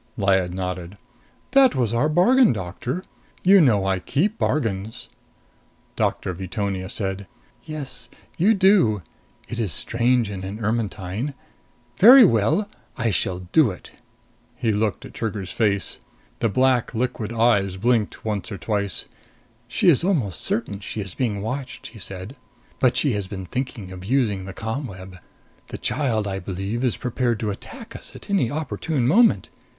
[0.17, 0.97] Lyad nodded.
[1.51, 3.03] "That was our bargain, Doctor.
[3.43, 5.09] You know I keep bargains."
[5.95, 7.27] Doctor Veetonia said,
[7.65, 8.09] "Yes.
[8.35, 9.03] You do.
[9.47, 11.35] It is strange in an Ermetyne.
[11.99, 12.67] Very well!
[12.97, 13.91] I shall do it."
[14.55, 15.99] He looked at Trigger's face.
[16.39, 19.05] The black liquid eyes blinked once or twice.
[19.67, 22.35] "She is almost certain she is being watched," he said,
[22.79, 25.19] "but she has been thinking of using the ComWeb.
[25.67, 29.49] The child, I believe, is prepared to attack us at any opportune moment."